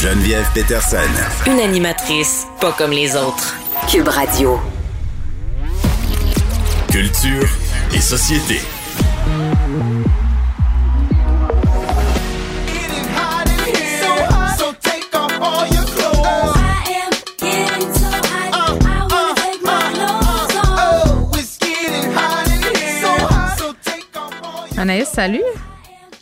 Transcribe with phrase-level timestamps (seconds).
[0.00, 0.96] Geneviève Peterson.
[1.46, 3.54] Une animatrice pas comme les autres.
[3.86, 4.58] Cube Radio.
[6.90, 7.46] Culture
[7.92, 8.62] et société.
[24.78, 25.42] Anaïs, salut.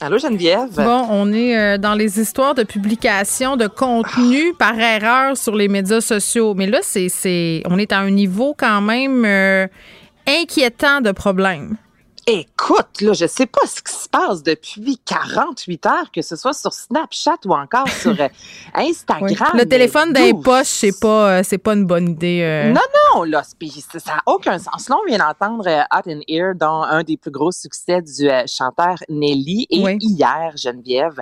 [0.00, 0.76] Allô Geneviève?
[0.76, 5.66] Bon, on est euh, dans les histoires de publication de contenu par erreur sur les
[5.66, 6.54] médias sociaux.
[6.54, 9.66] Mais là, c'est, c'est, on est à un niveau quand même euh,
[10.26, 11.76] inquiétant de problèmes.
[12.30, 16.52] Écoute, là, je sais pas ce qui se passe depuis 48 heures, que ce soit
[16.52, 18.28] sur Snapchat ou encore sur euh,
[18.74, 19.56] Instagram.
[19.56, 20.42] Le téléphone mais d'un d'où?
[20.42, 22.42] poche, c'est pas, euh, c'est pas une bonne idée.
[22.42, 22.70] euh.
[22.74, 22.82] Non,
[23.14, 24.90] non, là, ça n'a aucun sens.
[24.90, 28.42] Là, on vient d'entendre Hot in Ear, dont un des plus gros succès du euh,
[28.46, 29.66] chanteur Nelly.
[29.70, 29.96] Et Oui.
[30.02, 31.18] hier, Geneviève,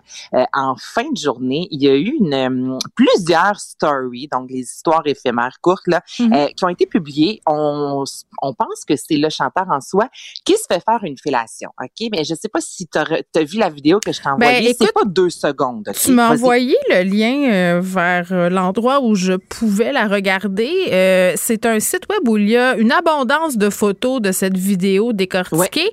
[0.52, 5.02] en fin de journée, il y a eu une, euh, plusieurs stories, donc les histoires
[5.04, 6.32] éphémères courtes, là, Mhm.
[6.32, 7.40] euh, qui ont été publiées.
[7.46, 8.02] On,
[8.42, 10.08] on pense que c'est le chanteur en soi
[10.44, 11.70] qui se fait faire une fellation.
[11.82, 12.08] OK?
[12.12, 14.68] Mais je sais pas si tu as, vu la vidéo que je t'ai envoyée.
[14.68, 15.88] Ben, c'est pas deux secondes.
[16.00, 20.70] Tu m'as envoyé le lien euh, vers euh, l'endroit où je pouvais la regarder.
[20.92, 24.56] Euh, c'est un site web où il y a une abondance de photos de cette
[24.56, 25.90] vidéo décortiquée.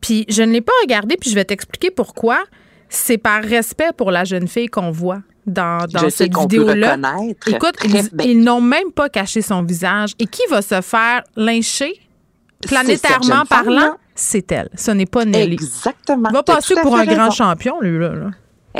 [0.00, 2.44] Puis je ne l'ai pas regardée, puis je vais t'expliquer pourquoi.
[2.90, 6.96] C'est par respect pour la jeune fille qu'on voit dans, dans je sais cette vidéo-là.
[7.46, 10.12] Écoute, ils, ils n'ont même pas caché son visage.
[10.18, 12.00] Et qui va se faire lyncher?
[12.66, 14.68] Planétairement parlant, c'est elle.
[14.74, 15.54] Ce n'est pas Nelly.
[15.54, 16.28] Exactement.
[16.30, 18.14] Il va passer pour un grand champion, lui, là.
[18.14, 18.30] là.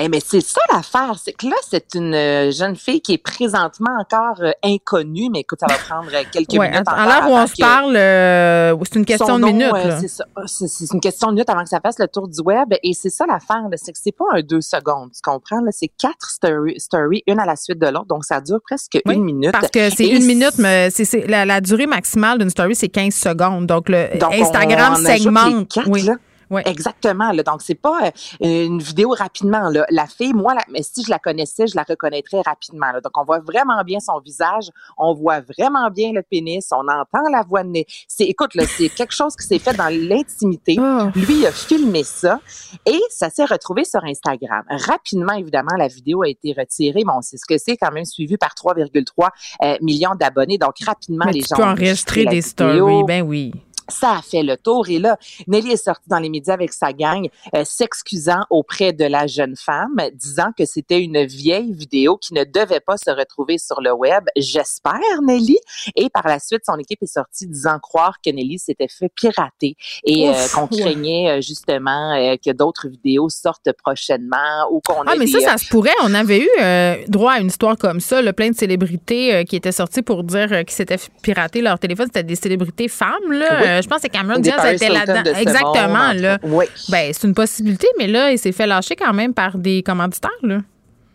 [0.00, 3.18] Eh, mais c'est ça l'affaire, c'est que là, c'est une euh, jeune fille qui est
[3.18, 6.94] présentement encore euh, inconnue, mais écoute, ça va prendre euh, quelques Ouais, minutes à, encore
[7.02, 9.72] à l'heure où on se parle, euh, c'est une question de minutes.
[9.74, 10.00] euh,
[10.46, 12.72] c'est une question de minutes avant que ça fasse le tour du web.
[12.82, 15.60] Et c'est ça l'affaire, c'est que c'est pas un deux secondes, tu comprends?
[15.60, 19.14] Là, c'est quatre stories, une à la suite de l'autre, donc ça dure presque Oui,
[19.14, 19.52] une minute.
[19.52, 22.88] Parce que c'est une minute, mais c'est c'est- la, la durée maximale d'une story, c'est
[22.88, 23.66] 15 secondes.
[23.66, 25.68] Donc, le Donc, on- Instagram on segmente.
[25.72, 26.02] quatre, oui.
[26.02, 26.14] là.
[26.50, 26.62] Oui.
[26.64, 27.32] Exactement.
[27.32, 27.42] Là.
[27.42, 27.98] Donc, c'est pas
[28.42, 29.68] euh, une vidéo rapidement.
[29.70, 29.84] Là.
[29.90, 32.90] La fille, moi, la- mais si je la connaissais, je la reconnaîtrais rapidement.
[32.92, 33.00] Là.
[33.00, 34.70] Donc, on voit vraiment bien son visage.
[34.96, 36.66] On voit vraiment bien le pénis.
[36.72, 37.86] On entend la voix de nez.
[38.06, 40.76] C'est, écoute, là, c'est quelque chose qui s'est fait dans l'intimité.
[40.80, 41.10] Ah.
[41.14, 42.40] Lui il a filmé ça
[42.86, 44.62] et ça s'est retrouvé sur Instagram.
[44.70, 47.02] Rapidement, évidemment, la vidéo a été retirée.
[47.04, 49.28] Bon, c'est ce que c'est quand même suivi par 3,3
[49.62, 50.58] euh, millions d'abonnés.
[50.58, 52.42] Donc, rapidement, Mais les tu gens peux enregistrer des vidéo.
[52.42, 53.04] stories.
[53.06, 53.52] Ben oui.
[53.88, 54.88] Ça a fait le tour.
[54.88, 55.16] Et là,
[55.46, 59.56] Nelly est sortie dans les médias avec sa gang, euh, s'excusant auprès de la jeune
[59.56, 63.92] femme, disant que c'était une vieille vidéo qui ne devait pas se retrouver sur le
[63.92, 64.24] web.
[64.36, 65.56] J'espère, Nelly.
[65.96, 69.76] Et par la suite, son équipe est sortie disant croire que Nelly s'était fait pirater
[70.04, 75.24] et euh, qu'on craignait euh, justement que d'autres vidéos sortent prochainement ou qu'on Ah, mais
[75.24, 75.90] des, ça, ça se pourrait.
[76.04, 79.72] On avait eu droit à une histoire comme ça, là, plein de célébrités qui étaient
[79.72, 82.06] sorties pour dire qu'ils s'étaient fait pirater leur téléphone.
[82.06, 83.60] C'était des célébrités femmes, là.
[83.60, 83.77] Oui.
[83.78, 85.34] Euh, je pense que Cameron Diaz était là-dedans.
[85.38, 86.38] Exactement, là.
[86.42, 86.66] Oui.
[86.88, 90.30] Ben, c'est une possibilité, mais là, il s'est fait lâcher quand même par des commanditaires,
[90.42, 90.58] là.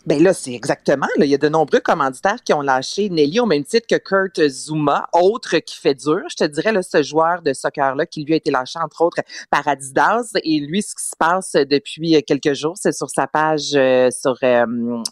[0.05, 1.07] Ben là, c'est exactement.
[1.17, 3.95] Là, il y a de nombreux commanditaires qui ont lâché Nelly au même titre que
[3.95, 6.19] Kurt Zuma, autre qui fait dur.
[6.29, 9.21] Je te dirais, là, ce joueur de soccer-là qui lui a été lâché, entre autres,
[9.49, 10.31] par Adidas.
[10.43, 14.35] Et lui, ce qui se passe depuis quelques jours, c'est sur sa page euh, sur
[14.43, 14.65] euh,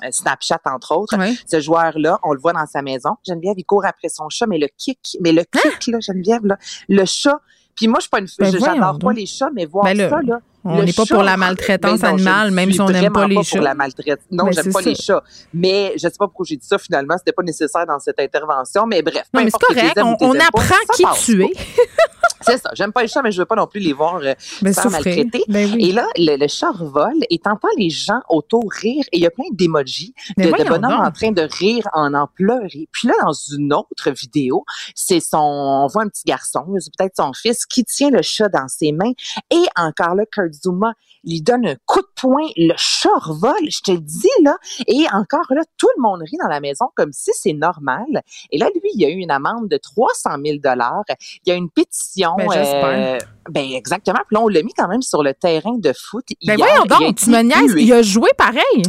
[0.10, 1.16] Snapchat, entre autres.
[1.18, 1.40] Oui.
[1.50, 3.12] Ce joueur-là, on le voit dans sa maison.
[3.26, 6.58] Geneviève, il court après son chat, mais le kick, mais le kick, là, Geneviève, là,
[6.90, 7.40] le chat.
[7.76, 8.52] Puis moi, je suis pas une Hein?
[8.52, 10.40] Ben j'adore pas les chats, mais voir Ben ça, là.
[10.64, 13.36] On n'est pas pour la maltraitance non, animale, ne même si on n'aime pas les
[13.36, 13.58] pas chats.
[13.58, 14.26] pour la maltraitance.
[14.30, 15.24] Non, Ben, j'aime pas les chats.
[15.54, 17.16] Mais je sais pas pourquoi j'ai dit ça finalement.
[17.18, 18.86] C'était pas nécessaire dans cette intervention.
[18.86, 19.24] Mais bref.
[19.34, 19.98] Non, mais c'est correct.
[19.98, 21.52] On, on pas, apprend qui tu es.
[22.52, 22.72] C'est ça.
[22.74, 25.44] J'aime pas les chats, mais je veux pas non plus les voir euh, faire maltraiter.
[25.48, 25.90] Ben oui.
[25.90, 29.28] Et là, le, le chat revole et t'entends les gens autour rire et il y
[29.28, 30.84] a plein d'émojis de, de donc.
[30.86, 32.88] en train de rire en en pleurer.
[32.92, 34.64] Puis là, dans une autre vidéo,
[34.96, 38.50] c'est son, on voit un petit garçon, c'est peut-être son fils, qui tient le chat
[38.50, 39.14] dans ses mains
[39.50, 43.82] et encore là, Kurt Zuma lui donne un coup de poing, le chat revole, je
[43.82, 44.58] te le dis là,
[44.88, 48.24] et encore là, tout le monde rit dans la maison comme si c'est normal.
[48.52, 51.04] Et là, lui, il y a eu une amende de 300 000 dollars.
[51.46, 52.36] Il y a une pétition.
[52.48, 53.18] Ben, j'espère.
[53.50, 54.20] ben exactement.
[54.28, 56.26] Puis là, on l'a mis quand même sur le terrain de foot.
[56.46, 56.68] Ben hier.
[56.68, 57.74] voyons donc, tu me niaises.
[57.74, 57.84] hué.
[57.84, 58.84] Il a joué pareil.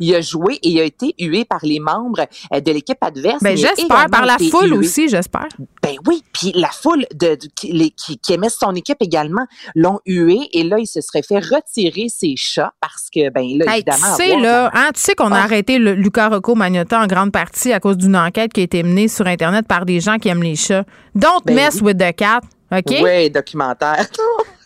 [0.00, 3.42] Il a joué et il a été hué par les membres euh, de l'équipe adverse.
[3.42, 4.06] Ben mais j'espère.
[4.10, 4.78] Par la foule hué.
[4.78, 5.48] aussi, j'espère.
[5.82, 9.46] Ben oui, puis la foule de, de- qui, les- qui, qui aimait son équipe également
[9.74, 13.74] l'ont hué et là, il se serait fait retirer ses chats parce que, ben là,
[13.74, 14.16] Hey, tu évidemment...
[14.16, 17.32] sais, avoir là, hein, tu sais qu'on a arrêté le Luca Rocco Magnotta en grande
[17.32, 20.28] partie à cause d'une enquête qui a été menée sur Internet par des gens qui
[20.28, 20.84] aiment les chats.
[21.14, 21.88] Don't Ben mess oui.
[21.92, 22.40] with the cat,
[22.70, 23.00] OK?
[23.02, 24.06] Oui, documentaire.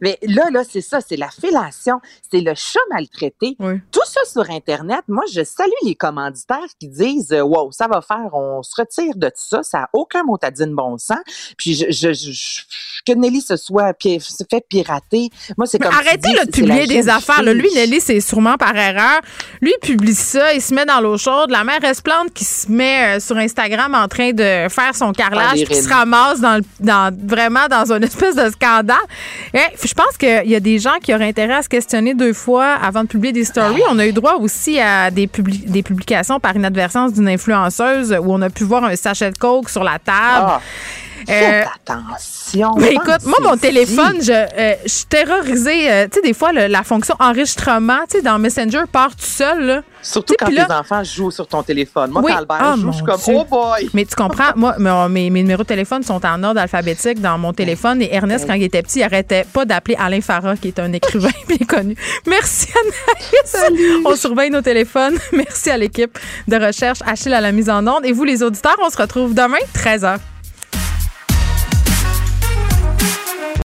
[0.00, 3.56] Mais là, là, c'est ça, c'est la fellation, c'est le chat maltraité.
[3.58, 3.74] Oui.
[3.92, 8.00] Tout ça sur Internet, moi, je salue les commanditaires qui disent euh, Wow, ça va
[8.00, 10.98] faire, on se retire de tout ça, ça n'a aucun mot à dire de bon
[10.98, 11.18] sens.
[11.56, 12.62] Puis je, je, je-
[13.06, 15.30] que Nelly se soit pi- se fait pirater.
[15.56, 15.92] Moi, c'est comme.
[15.94, 17.42] arrêtez dis, de publier des affaires.
[17.42, 17.52] là.
[17.54, 19.20] Lui, Nelly, c'est sûrement par erreur.
[19.60, 21.50] Lui, il publie ça, il se met dans l'eau chaude.
[21.50, 25.58] La mère Esplante qui se met euh, sur Instagram en train de faire son carrelage,
[25.64, 28.96] qui se ramasse dans, le- dans vraiment dans une espèce de scandale.
[29.56, 32.32] Et je pense qu'il y a des gens qui auraient intérêt à se questionner deux
[32.34, 33.80] fois avant de publier des stories.
[33.90, 38.32] On a eu droit aussi à des, publi- des publications par inadvertance d'une influenceuse où
[38.32, 40.12] on a pu voir un sachet de coke sur la table.
[40.48, 40.60] Ah,
[41.28, 42.72] Euh, attention.
[42.78, 45.90] mais écoute, moi, mon téléphone, je, euh, je suis terrorisée.
[45.90, 49.24] euh, tu sais, des fois, le- la fonction enregistrement, tu sais, dans Messenger part tout
[49.24, 49.82] seul, là.
[50.02, 52.10] Surtout quand là- enfants jouent sur ton téléphone.
[52.12, 52.30] Moi, Oui.
[52.32, 53.34] quand Albert Ah, joue, mon je suis comme Dieu.
[53.36, 53.90] Oh boy!
[53.92, 54.76] Mais tu comprends, moi,
[55.08, 58.00] mes, mes numéros de téléphone sont en ordre alphabétique dans mon téléphone.
[58.02, 60.92] Et Ernest, quand il était petit, il arrêtait pas d'appeler Alain Farah, qui est un
[60.92, 61.96] écrivain bien connu.
[62.26, 62.68] Merci,
[63.56, 64.02] Anaïs.
[64.04, 65.18] On surveille nos téléphones.
[65.32, 68.06] Merci à l'équipe de recherche Achille à la mise en ordre.
[68.06, 70.18] Et vous, les auditeurs, on se retrouve demain, 13h.